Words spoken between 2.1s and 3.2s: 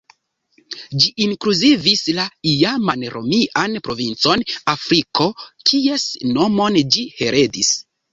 la iaman